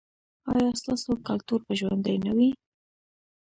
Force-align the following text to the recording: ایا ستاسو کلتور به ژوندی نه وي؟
ایا 0.53 0.69
ستاسو 0.81 1.11
کلتور 1.27 1.59
به 1.65 1.73
ژوندی 1.79 2.15
نه 2.25 2.31
وي؟ 2.37 2.49